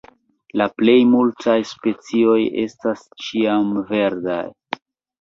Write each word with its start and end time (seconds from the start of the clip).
La 0.61 0.65
plej 0.79 0.95
multaj 1.09 1.59
specioj 1.73 2.39
estas 2.65 3.07
ĉiamverdaj. 3.29 4.45